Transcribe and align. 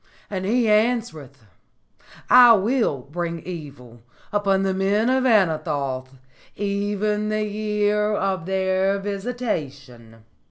And 0.31 0.47
He 0.47 0.67
answereth, 0.67 1.45
'I 2.27 2.53
will 2.53 3.01
bring 3.03 3.39
evil 3.45 4.01
upon 4.33 4.63
the 4.63 4.73
men 4.73 5.11
of 5.11 5.27
Anathoth, 5.27 6.15
even 6.55 7.29
the 7.29 7.43
year 7.43 8.11
of 8.15 8.47
their 8.47 8.97
visitation.'" 8.97 10.23